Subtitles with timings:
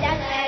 [0.00, 0.47] It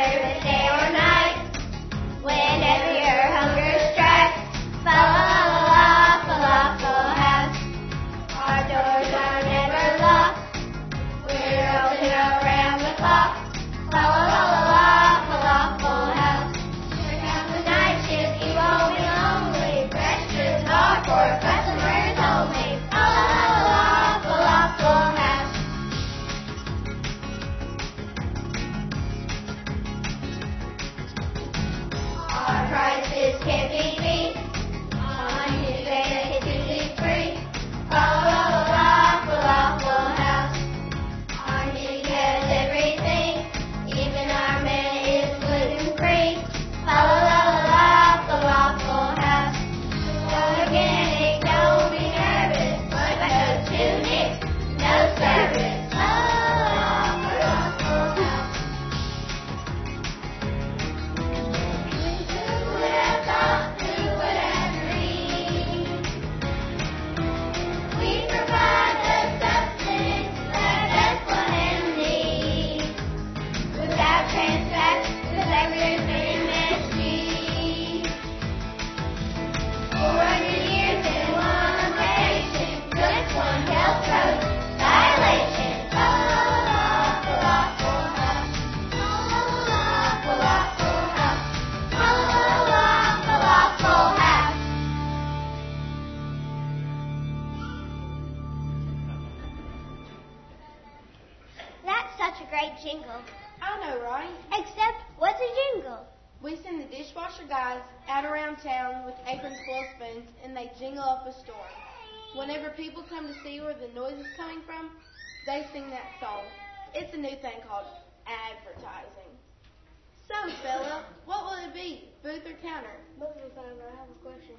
[124.22, 124.56] question.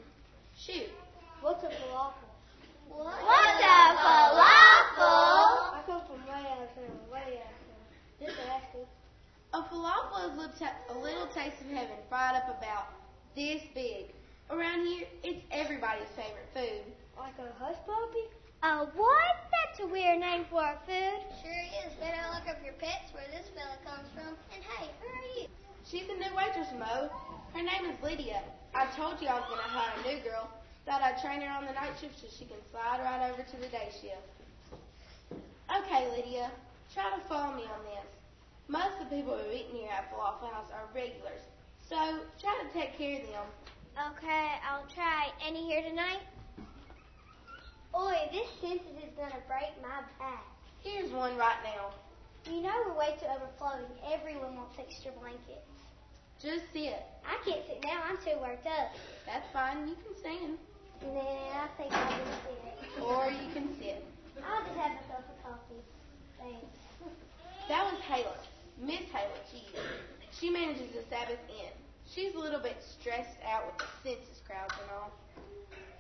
[0.58, 0.90] Shoot.
[1.42, 2.30] What's a falafel?
[2.90, 4.98] What's a falafel?
[4.98, 7.86] I come from way out of town, way out of town.
[8.20, 8.88] Just asking.
[9.54, 12.88] A falafel is a little ta- little taste of heaven fried up about
[13.36, 14.14] this big.
[14.50, 16.84] Around here, it's everybody's favorite food.
[17.18, 18.28] Like a hush puppy?
[18.64, 19.36] A what?
[19.52, 21.20] That's a weird name for a food.
[21.42, 21.94] Sure is.
[22.00, 24.36] Better look up your pets where this fella comes from.
[24.54, 25.48] And hey, who are you?
[25.86, 27.10] She's a new waitress, Mo.
[27.54, 28.42] Her name is Lydia.
[28.74, 30.50] I told you I was going to hire a new girl.
[30.86, 33.58] Thought I'd train her on the night shift so she can slide right over to
[33.58, 34.26] the day shift.
[35.70, 36.50] Okay, Lydia,
[36.94, 38.08] try to follow me on this.
[38.68, 41.44] Most of the people who eat here at Falafel House are regulars,
[41.88, 41.96] so
[42.40, 43.48] try to take care of them.
[44.16, 45.30] Okay, I'll try.
[45.46, 46.22] Any here tonight?
[47.94, 50.46] Oi, this census is gonna break my back.
[50.80, 51.92] Here's one right now.
[52.50, 53.86] You know we're way too overflowing.
[54.12, 55.70] Everyone wants extra blankets.
[56.42, 56.98] Just sit.
[57.22, 58.02] I can't sit down.
[58.10, 58.90] I'm too worked up.
[59.28, 59.88] That's fine.
[59.88, 60.58] You can stand.
[61.14, 63.02] Nah, I think I'll just sit.
[63.04, 64.04] Or you can sit.
[64.42, 65.82] I'll just have myself a coffee.
[66.40, 66.78] Thanks.
[67.70, 68.34] That one's Hayla.
[68.82, 69.62] Miss Hayla, she
[70.32, 71.74] She manages the Sabbath Inn.
[72.10, 75.12] She's a little bit stressed out with the census crowds and all.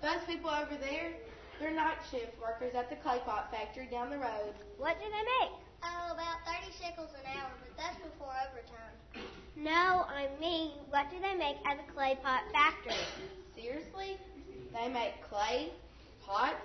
[0.01, 1.13] Those people over there,
[1.59, 4.57] they're night shift workers at the clay pot factory down the road.
[4.77, 5.70] What do they make?
[5.83, 8.95] Oh, about 30 shekels an hour, but that's before overtime.
[9.55, 12.93] No, I mean, what do they make at the clay pot factory?
[13.55, 14.17] Seriously?
[14.73, 15.69] They make clay,
[16.25, 16.55] pots,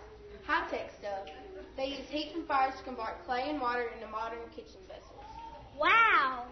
[0.46, 1.28] high-tech stuff.
[1.76, 5.24] They use heat and fires to convert clay and water into modern kitchen vessels.
[5.78, 6.44] Wow.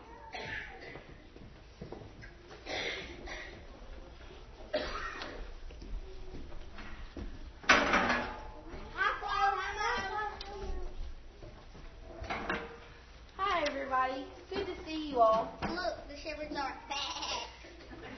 [14.05, 14.27] everybody.
[14.51, 15.53] Good to see you all.
[15.62, 17.49] Look, the shepherds are back.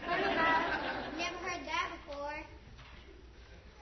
[1.19, 2.35] Never heard that before.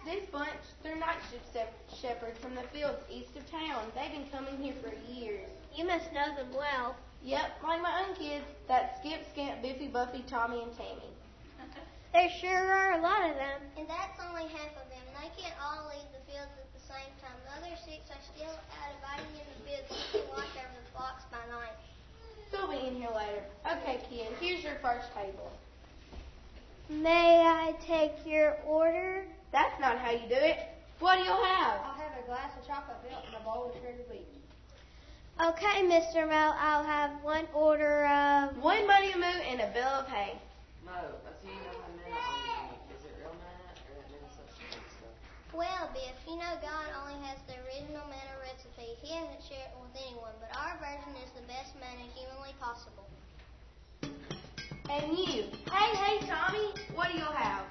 [0.04, 3.84] This bunch, they're not shift shepherds from the fields east of town.
[3.94, 5.48] They've been coming here for years.
[5.74, 6.96] You must know them well.
[7.22, 8.44] Yep, like my own kids.
[8.68, 11.10] That Skip, Scamp, Biffy, Buffy, Tommy, and Tammy.
[12.14, 13.58] There sure are a lot of them.
[13.74, 15.02] And that's only half of them.
[15.18, 17.34] They can't all leave the fields at the same time.
[17.42, 19.90] The other six are still out abiding in the fields.
[20.14, 21.74] They watch over the flocks by night.
[23.66, 25.50] Okay, kid, here's your first table.
[26.88, 29.24] May I take your order?
[29.52, 30.58] That's not how you do it.
[31.00, 31.80] What do you have?
[31.84, 34.26] I'll have a glass of chocolate milk and a bowl of shredded wheat.
[35.40, 36.28] Okay, Mr.
[36.28, 38.56] Mel, I'll have one order of.
[38.58, 40.38] One money moo and a bill of hay.
[40.84, 42.20] Mo, I see you know how manna
[42.62, 45.16] only Is it real manna or that manna substitute stuff?
[45.56, 48.98] Well, Biff, you know God only has the original manna recipe.
[49.00, 53.06] He hasn't shared it with anyone, but our version is the best manna humanly possible.
[54.90, 55.44] And you.
[55.70, 57.64] Hey, hey, Tommy, what do you have?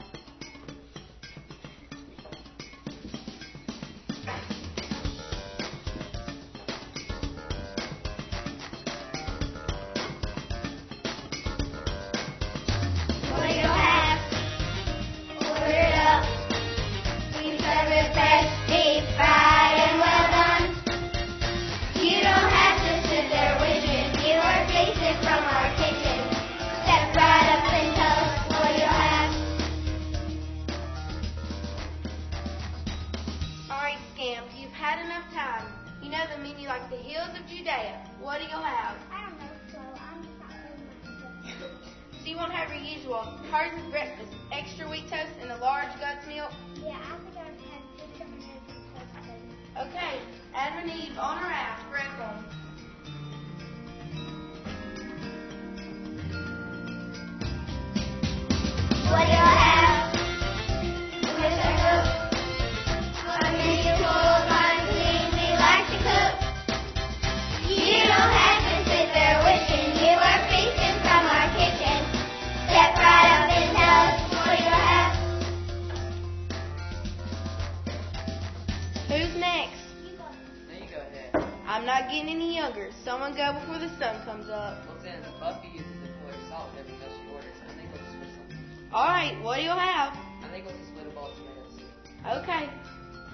[83.13, 84.81] Someone go before the sun comes up.
[84.87, 88.01] Well, since Buffy uses pillar of salt with every meal she orders, I think we'll
[88.01, 88.89] just put some.
[88.91, 90.17] Alright, what do you have?
[90.41, 92.41] I think we'll just split a bowl of tomato soup.
[92.41, 92.69] Okay.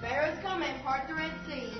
[0.02, 1.72] Pharaoh's coming, part the Red Sea.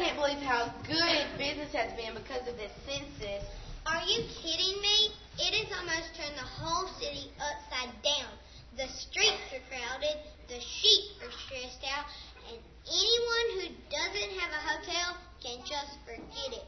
[0.00, 3.44] Can't believe how good business has been because of this census.
[3.84, 5.12] Are you kidding me?
[5.36, 8.32] It has almost turned the whole city upside down.
[8.80, 10.16] The streets are crowded,
[10.48, 12.08] the sheep are stressed out,
[12.48, 12.56] and
[12.88, 15.08] anyone who doesn't have a hotel
[15.44, 16.66] can just forget it.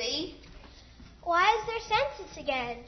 [0.00, 0.40] See?
[1.20, 2.80] Why is there census again?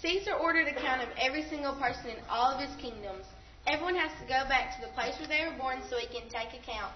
[0.00, 3.28] Caesar ordered a count of every single person in all of his kingdoms.
[3.66, 6.24] Everyone has to go back to the place where they were born so he can
[6.32, 6.92] take account.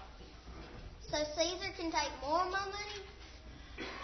[1.11, 3.03] So Caesar can take more of my money?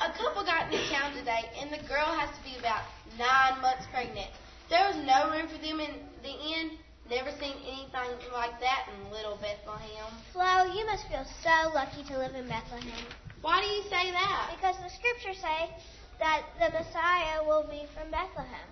[0.04, 2.84] A couple got into town today, and the girl has to be about
[3.16, 4.28] nine months pregnant.
[4.68, 6.76] There was no room for them in the inn.
[7.08, 10.12] Never seen anything like that in little Bethlehem.
[10.36, 13.08] Flo, you must feel so lucky to live in Bethlehem.
[13.40, 14.52] Why do you say that?
[14.60, 15.72] Because the scriptures say
[16.20, 18.68] that the Messiah will be from Bethlehem.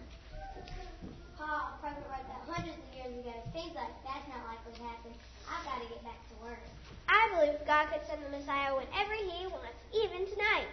[1.39, 3.32] saw a perfect wrote that hundreds of years ago.
[3.56, 5.15] Seems like that's not likely to happen.
[5.48, 6.60] I've got to get back to work.
[7.07, 10.67] I believe God could send the Messiah whenever He wants, even tonight.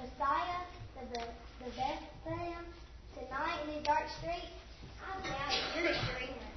[0.00, 0.62] Messiah,
[0.98, 1.24] the, the,
[1.64, 2.64] the Bethlehem,
[3.14, 4.52] tonight in these dark streets.
[5.02, 5.82] I doubt it.
[5.82, 6.51] You're a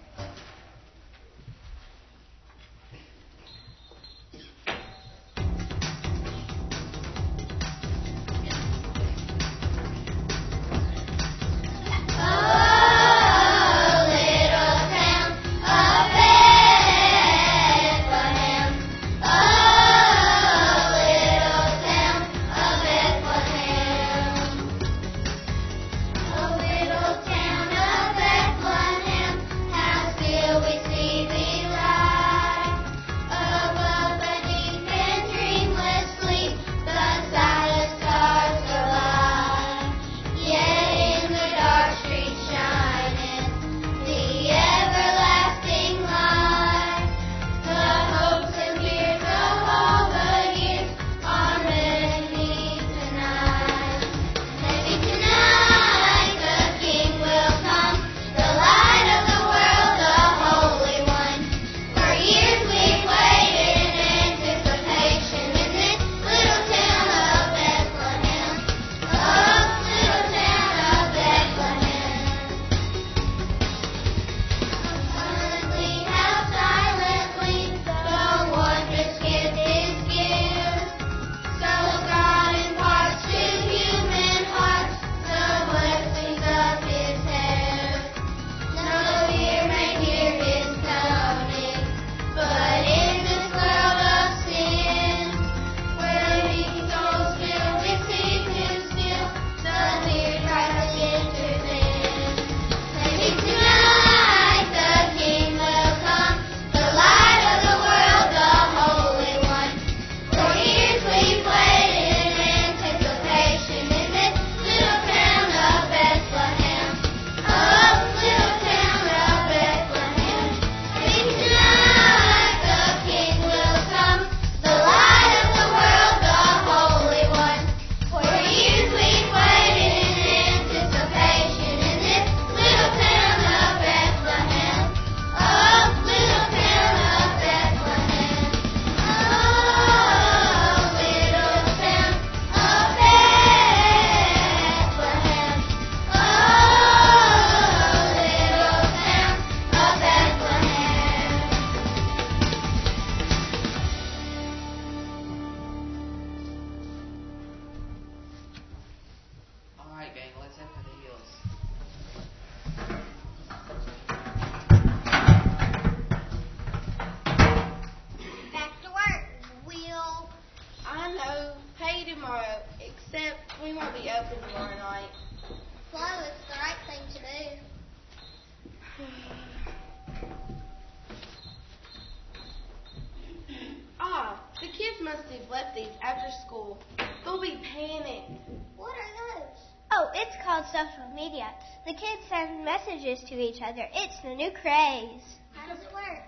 [193.06, 193.30] dreamer.
[193.30, 193.86] to each other.
[193.94, 195.22] It's the new craze.
[195.54, 196.26] How does it work?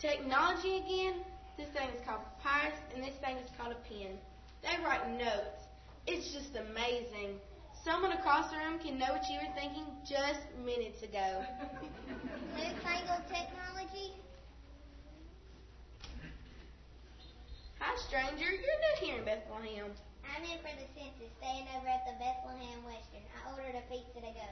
[0.00, 1.24] Technology again.
[1.56, 4.14] This thing is called Papyrus, and this thing is called a pen.
[4.62, 5.64] They write notes.
[6.06, 7.40] It's just amazing.
[7.84, 11.42] Someone across the room can know what you were thinking just minutes ago.
[12.56, 14.12] Newfangled technology?
[17.80, 18.50] Hi, stranger.
[18.50, 19.90] You're new here in Bethlehem.
[20.26, 23.24] I'm in for the census, staying over at the Bethlehem Western.
[23.34, 24.50] I ordered a pizza to go.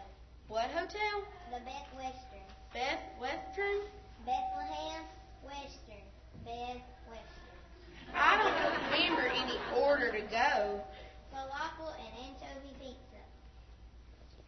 [0.49, 1.27] What hotel?
[1.51, 2.47] The Beth Western.
[2.73, 3.83] Beth Western?
[4.25, 5.03] Bethlehem
[5.43, 6.07] Western.
[6.45, 8.15] Beth Western.
[8.15, 8.55] I don't
[8.87, 10.81] remember any order to go.
[11.35, 13.23] Falafel and anchovy pizza.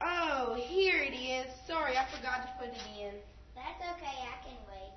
[0.01, 1.47] Oh, here it is.
[1.67, 3.15] Sorry, I forgot to put it in.
[3.57, 4.95] That's okay, I can wait.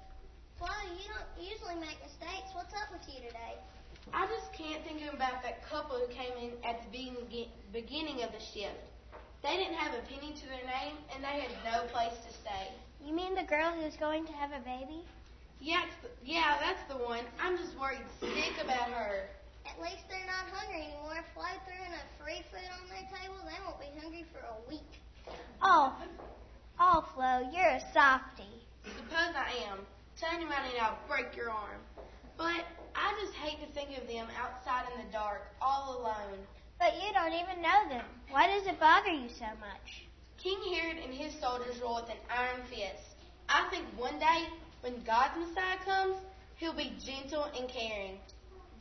[0.60, 2.54] Flo, you don't usually make mistakes.
[2.54, 3.58] What's up with you today?
[4.14, 8.40] I just can't think about that couple who came in at the beginning of the
[8.54, 8.91] shift.
[9.44, 12.70] They didn't have a penny to their name, and they had no place to stay.
[13.04, 15.02] You mean the girl who's going to have a baby?
[15.60, 15.86] Yeah,
[16.24, 17.26] yeah, that's the one.
[17.42, 19.26] I'm just worried sick about her.
[19.66, 21.18] At least they're not hungry anymore.
[21.18, 24.70] If Flo threw enough free food on their table, they won't be hungry for a
[24.70, 25.02] week.
[25.62, 25.96] Oh,
[26.80, 28.50] oh, Flo, you're a softy.
[28.86, 29.80] Suppose I am.
[30.20, 31.82] Turn out and I'll break your arm.
[32.38, 36.40] But I just hate to think of them outside in the dark, all alone.
[36.82, 38.10] But you don't even know them.
[38.34, 40.10] Why does it bother you so much?
[40.42, 43.22] King Herod and his soldiers rule with an iron fist.
[43.46, 44.50] I think one day,
[44.82, 46.18] when God's Messiah comes,
[46.58, 48.18] he'll be gentle and caring.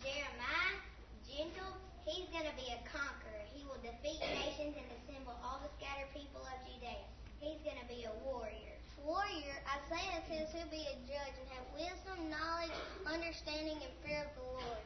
[0.00, 0.80] Jeremiah,
[1.28, 1.76] gentle,
[2.08, 3.44] he's going to be a conqueror.
[3.52, 7.04] He will defeat nations and assemble all the scattered people of Judea.
[7.36, 8.80] He's going to be a warrior.
[9.04, 12.72] Warrior, Isaiah says he'll be a judge and have wisdom, knowledge,
[13.04, 14.84] understanding, and fear of the Lord.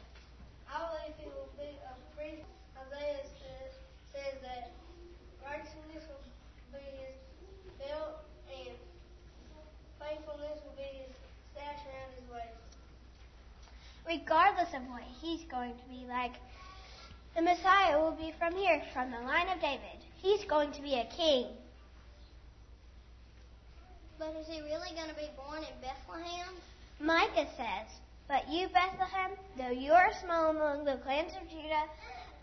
[0.67, 2.51] I believe he will be a priest.
[2.95, 3.73] Isaiah says,
[4.13, 4.71] says that
[5.43, 7.17] righteousness will be his
[7.79, 8.77] belt and
[9.99, 11.11] faithfulness will be his
[11.55, 12.55] sash around his waist.
[14.07, 16.35] Regardless of what he's going to be like,
[17.35, 19.99] the Messiah will be from here, from the line of David.
[20.23, 21.47] He's going to be a king.
[24.19, 26.55] But is he really going to be born in Bethlehem?
[27.01, 27.91] Micah says,
[28.29, 31.91] But you, Bethlehem, though you are small among the clans of Judah,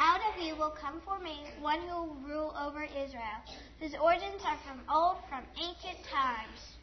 [0.01, 3.37] out of you will come for me one who will rule over Israel,
[3.79, 6.73] whose origins are from old, from ancient times.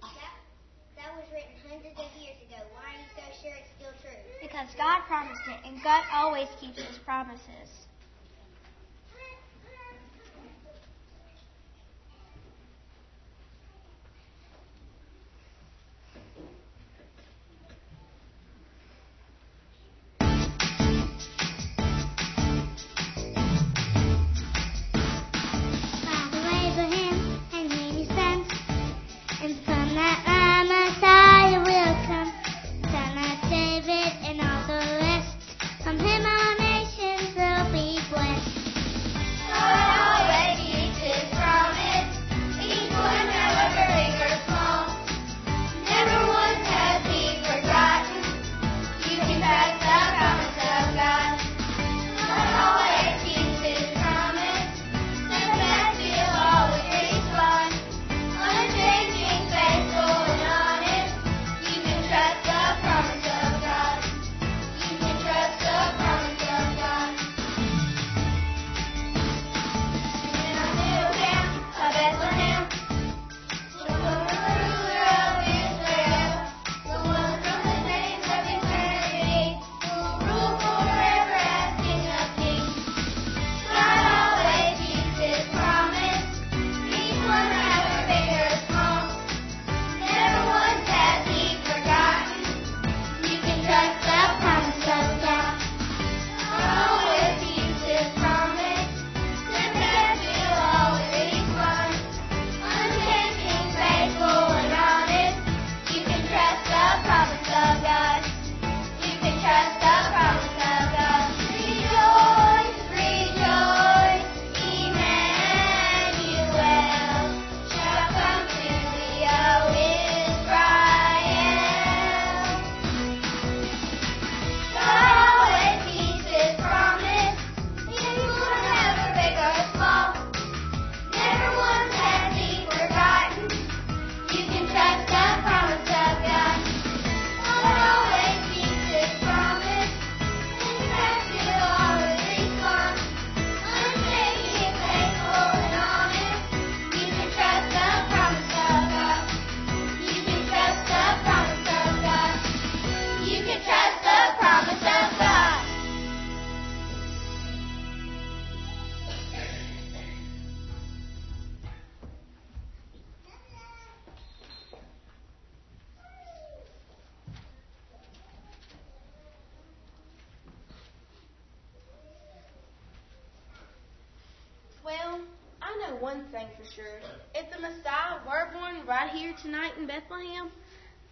[0.00, 0.32] That,
[0.96, 2.64] that was written hundreds of years ago.
[2.72, 4.16] Why are you so sure it's still true?
[4.40, 7.68] Because God promised it, and God always keeps his promises.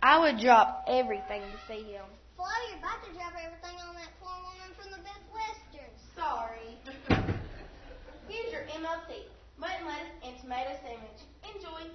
[0.02, 2.04] I would drop everything to see him.
[2.36, 6.00] Flo, you're about to drop everything on that poor woman from the Best Westerns.
[6.16, 6.72] Sorry.
[8.28, 9.28] Here's your MLT.
[9.58, 11.20] Mutton lettuce and tomato sandwich.
[11.54, 11.92] Enjoy.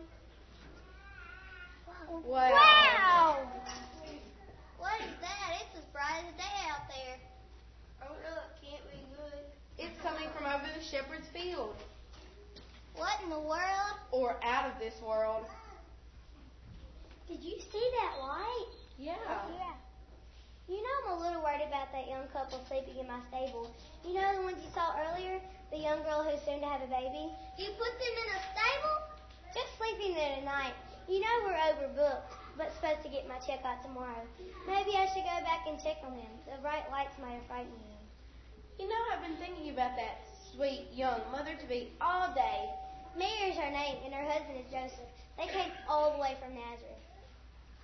[2.23, 2.51] Wow.
[2.53, 3.37] Wow!
[4.77, 5.61] What is that?
[5.61, 7.17] It's as bright as day out there.
[8.03, 9.41] Oh no, it can't be good.
[9.79, 11.75] It's coming from over the shepherd's field.
[12.95, 13.97] What in the world?
[14.11, 15.45] Or out of this world.
[17.27, 18.69] Did you see that light?
[18.97, 19.17] Yeah.
[19.17, 19.73] Oh, yeah.
[20.69, 23.69] You know I'm a little worried about that young couple sleeping in my stable.
[24.05, 25.41] You know the ones you saw earlier?
[25.69, 27.29] The young girl who's soon to have a baby?
[27.57, 28.97] You put them in a stable?
[29.53, 30.73] Just sleeping there tonight.
[31.09, 34.25] You know we're overbooked, but supposed to get my checkout tomorrow.
[34.65, 36.33] Maybe I should go back and check on them.
[36.49, 38.03] The bright lights might have frightened them.
[38.77, 42.69] You know, I've been thinking about that sweet young mother to be all day.
[43.17, 45.09] Mary is her name, and her husband is Joseph.
[45.37, 46.94] They came all the way from Nazareth.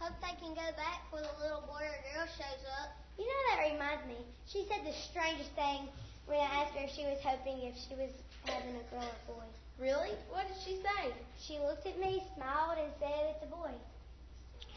[0.02, 2.90] Hope they can go back before the little boy or girl shows up.
[3.22, 4.18] You know, that reminds me.
[4.50, 5.86] She said the strangest thing
[6.26, 8.10] when I asked her if she was hoping if she was
[8.50, 9.46] having a girl or boy.
[9.78, 10.18] Really?
[10.34, 11.14] What did she say?
[11.38, 13.78] She looked at me, smiled, and said it's a boy.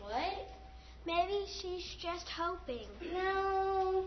[0.04, 0.44] What?
[1.08, 2.84] Maybe she's just hoping.
[3.08, 4.04] No.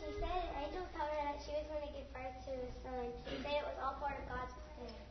[0.00, 2.72] She said an angel told her that she was going to give birth to a
[2.88, 3.12] son.
[3.28, 5.09] She said it was all part of God's plan.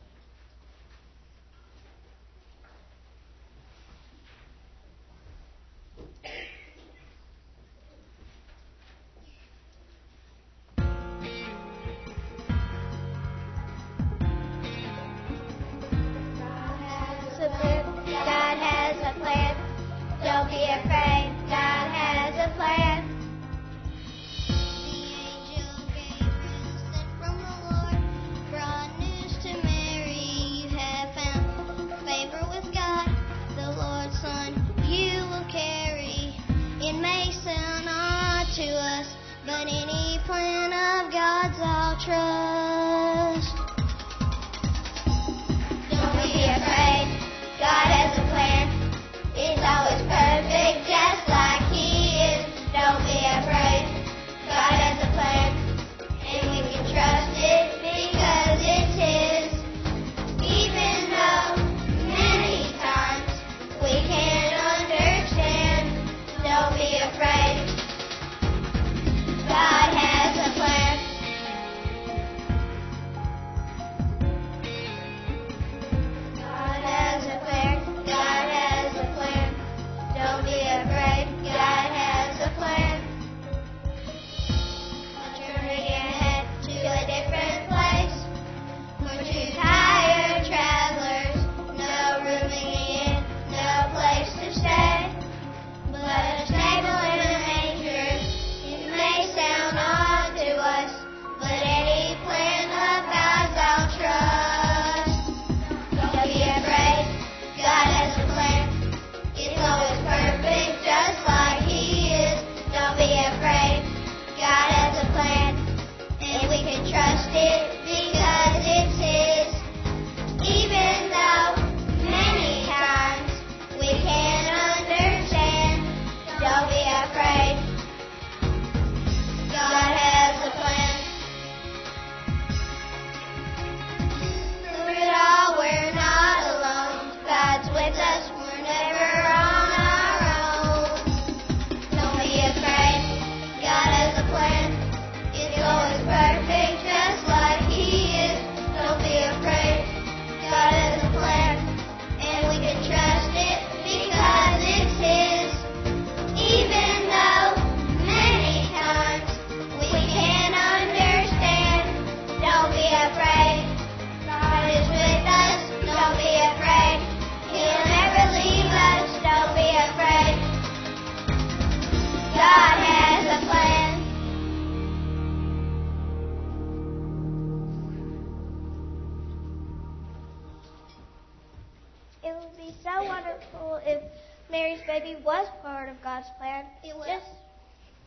[185.00, 187.08] Baby was part of God's plan, It would.
[187.08, 187.32] just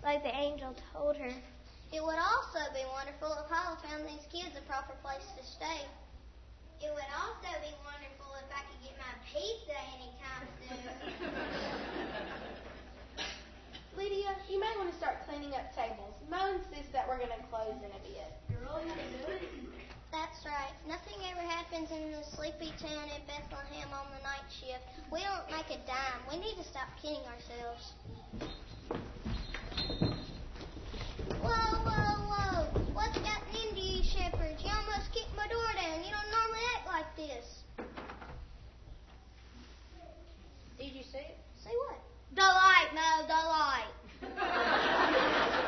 [0.03, 1.33] like the angel told her.
[1.91, 5.85] It would also be wonderful if Paula found these kids a proper place to stay.
[6.81, 10.85] It would also be wonderful if I could get my pizza anytime soon.
[13.97, 16.13] Lydia, you may want to start cleaning up tables.
[16.29, 18.29] Mo insists that we're going to close in a bit.
[18.49, 19.41] You're really going to do it?
[20.13, 20.69] That's right.
[20.85, 24.85] Nothing ever happens in the sleepy town in Bethlehem on the night shift.
[25.09, 25.32] We don't
[25.69, 26.21] make a dime.
[26.29, 27.93] We need to stop kidding ourselves.
[31.41, 32.67] Whoa, whoa, whoa.
[32.93, 34.61] What's gotten into you, shepherds?
[34.63, 36.03] You almost kicked my door down.
[36.03, 37.45] You don't normally act like this.
[40.79, 41.37] Did you see it?
[41.63, 41.99] See what?
[42.35, 43.93] The light, Mo, the light.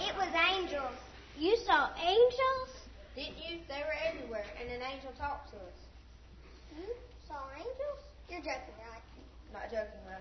[0.00, 0.96] It was angels.
[1.38, 2.70] You saw angels?
[3.14, 3.60] Didn't you?
[3.68, 5.78] They were everywhere, and an angel talked to us.
[6.76, 6.84] You
[7.28, 8.09] saw angels?
[8.30, 9.02] You're joking, right?
[9.50, 10.14] Not joking, Mo.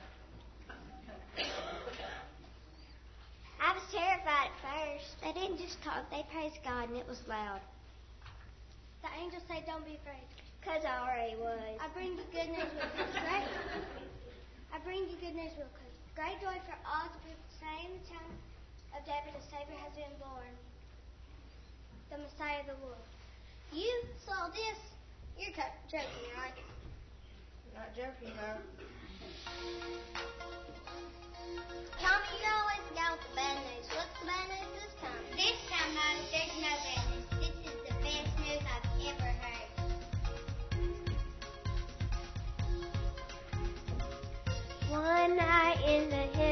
[3.62, 5.14] I was terrified at first.
[5.22, 7.62] They didn't just talk, they praised God, and it was loud.
[9.06, 10.26] The angel said, Don't be afraid.
[10.58, 11.62] Because I already was.
[11.78, 13.48] I bring you good news with great.
[14.74, 15.94] I bring you good news real quick.
[16.18, 18.34] Great joy for all the people say in the town
[18.98, 20.52] of David, a Savior has been born.
[22.10, 23.06] The Messiah of the world.
[23.70, 23.94] You
[24.26, 24.82] saw this?
[25.38, 26.58] You're joking, right?
[27.80, 28.60] Not joking, Mo.
[32.02, 33.88] Tommy, you always got the bad news.
[33.96, 35.24] What's the bad news this time?
[35.38, 37.28] This time, Mom, there's no bad news.
[37.40, 39.70] This is the best news I've ever heard.
[44.90, 46.49] One night in the hills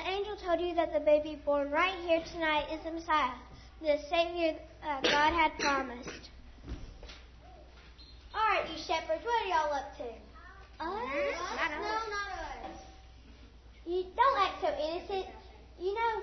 [0.00, 3.32] The angel told you that the baby born right here tonight is the Messiah,
[3.82, 6.30] the Savior uh, God had promised.
[8.32, 10.04] All right, you shepherds, what are y'all up to?
[10.04, 10.16] Us?
[10.80, 12.32] No, not
[12.64, 12.80] us.
[13.84, 15.26] You don't act so innocent.
[15.78, 16.22] You know,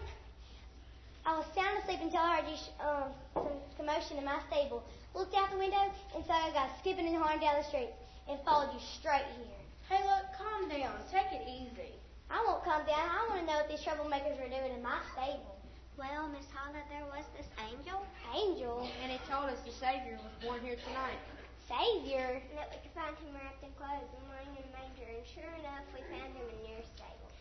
[1.27, 4.81] I was sound asleep until I heard you sh- um, some commotion in my stable.
[5.13, 7.93] Looked out the window and saw a guy skipping and hollering down the street
[8.27, 9.61] and followed you straight here.
[9.87, 10.97] Hey, look, calm down.
[11.11, 11.93] Take it easy.
[12.29, 13.07] I won't come down.
[13.07, 15.55] I want to know what these troublemakers were doing in my stable.
[15.97, 18.05] Well, Miss Holla, there was this angel.
[18.35, 21.17] Angel, And he told us the Savior was born here tonight.
[21.65, 22.37] Savior.
[22.37, 25.09] And that we could find him wrapped in clothes and lying in a manger.
[25.09, 27.31] And sure enough, we found him in your stable.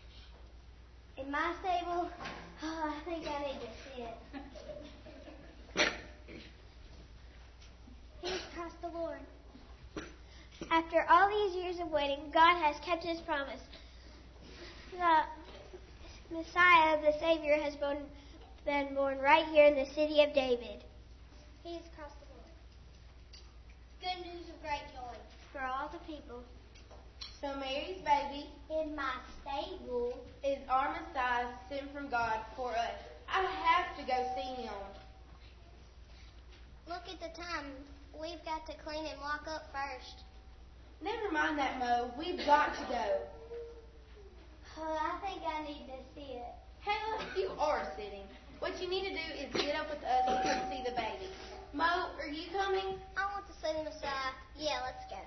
[1.19, 2.09] In my stable,
[2.63, 4.17] oh, I think I need to see it.
[8.21, 9.19] Here's Christ the Lord.
[10.71, 13.61] After all these years of waiting, God has kept his promise.
[14.91, 17.97] The Messiah, the Savior, has been,
[18.65, 20.83] been born right here in the city of David.
[21.63, 22.53] He is Christ the Lord.
[24.01, 25.17] Good news of great joy.
[25.51, 26.43] For all the people.
[27.41, 30.17] So Mary's baby In my stable.
[30.43, 32.99] is our Messiah sent from God for us.
[33.29, 34.73] I have to go see him.
[36.87, 37.65] Look at the time.
[38.19, 40.23] We've got to clean and lock up first.
[41.01, 42.11] Never mind that, Mo.
[42.17, 43.36] We've got to go.
[44.79, 46.43] Oh, I think I need to sit.
[46.81, 48.23] Hannah, you are sitting.
[48.59, 51.31] What you need to do is get up with us and come see the baby.
[51.73, 52.99] Mo, are you coming?
[53.15, 54.33] I want to sit in the side.
[54.57, 55.17] Yeah, let's go.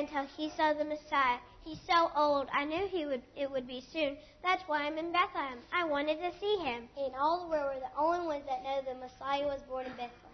[0.00, 1.38] Until he saw the Messiah.
[1.64, 2.48] He's so old.
[2.52, 4.16] I knew he would it would be soon.
[4.42, 5.58] That's why I'm in Bethlehem.
[5.72, 6.88] I wanted to see him.
[6.96, 9.92] In all the world, we're the only ones that know the Messiah was born in
[9.92, 10.30] Bethlehem.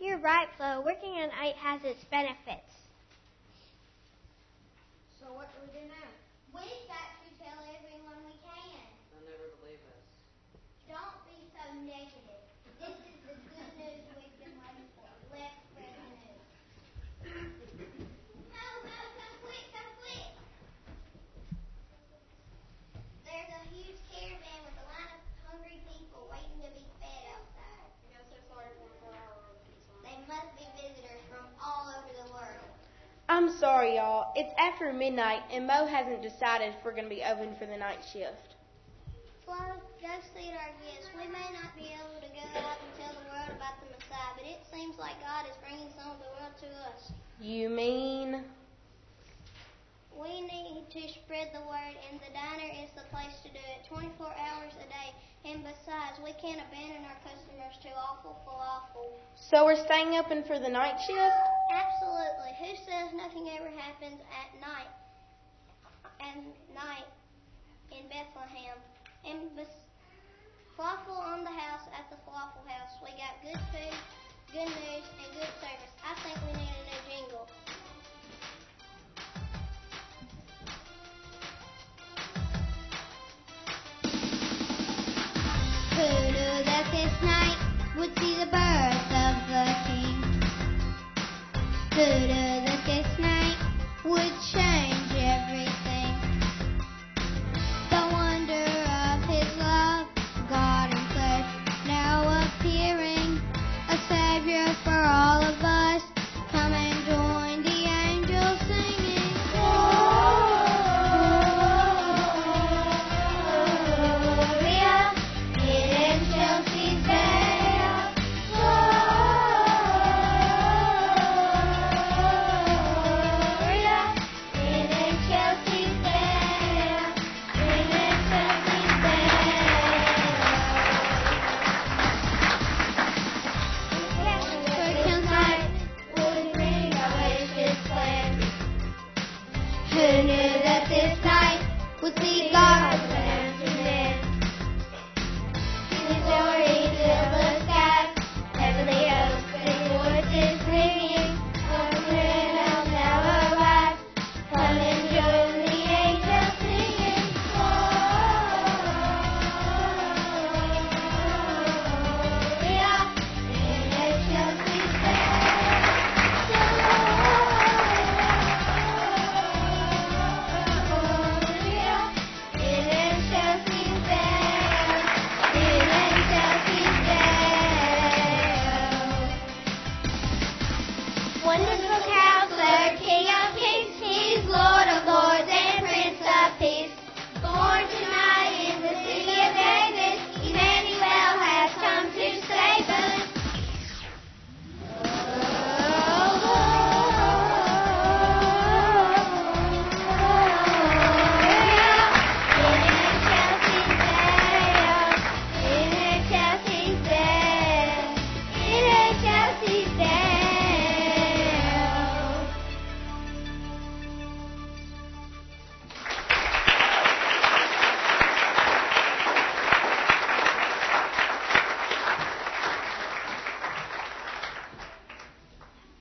[0.00, 0.82] You're right, Flo.
[0.84, 2.70] Working on night has its benefits.
[5.18, 6.06] So what do we do now?
[6.54, 8.78] We've got to tell everyone we can.
[9.10, 10.04] They'll never believe us.
[10.86, 12.42] Don't be so negative.
[12.78, 15.10] This is the good news we've been waiting for.
[15.34, 16.46] Let's spread the news.
[18.54, 20.30] No, no, come quick, come quick.
[23.26, 27.90] There's a huge caravan with a line of hungry people waiting to be fed outside.
[30.06, 32.72] They must be visitors from all over the world.
[33.38, 34.32] I'm sorry, y'all.
[34.34, 37.76] It's after midnight, and Mo hasn't decided if we're going to be open for the
[37.76, 38.56] night shift.
[39.44, 39.54] Flo,
[40.02, 41.06] go see our guests.
[41.14, 44.34] We may not be able to go out and tell the world about the Messiah,
[44.34, 47.12] but it seems like God is bringing some of the world to us.
[47.40, 48.42] You mean?
[50.18, 53.86] We need to spread the word, and the diner is the place to do it
[53.86, 55.14] 24 hours a day.
[55.46, 59.14] And besides, we can't abandon our customers to awful falafel.
[59.38, 61.38] So we're staying open for the night shift?
[61.70, 62.50] Absolutely.
[62.58, 64.90] Who says nothing ever happens at night?
[66.18, 67.06] And night
[67.94, 68.74] in Bethlehem.
[69.22, 69.86] And bes-
[70.74, 72.90] falafel on the house at the falafel house.
[73.06, 73.96] We got good food,
[74.50, 75.94] good news, and good service.
[76.02, 76.97] I think we need a new
[91.98, 92.47] night